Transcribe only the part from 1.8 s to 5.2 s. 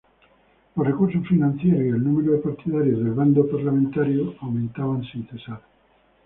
el número de partidarios del bando parlamentario aumentaban